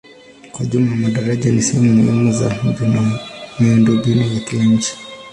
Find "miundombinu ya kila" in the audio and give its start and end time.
3.59-4.63